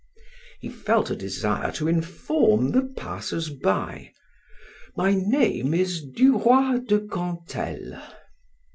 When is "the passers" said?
2.71-3.51